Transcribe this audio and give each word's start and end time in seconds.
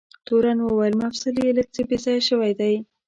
تورن 0.27 0.59
وویل: 0.61 0.93
مفصل 1.03 1.35
یې 1.43 1.51
لږ 1.57 1.67
څه 1.75 1.81
بې 1.87 1.97
ځایه 2.03 2.21
شوی 2.29 2.51
دی. 2.59 2.75